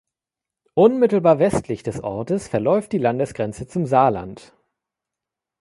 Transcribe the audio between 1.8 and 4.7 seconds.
des Ortes verläuft die Landesgrenze zum Saarland.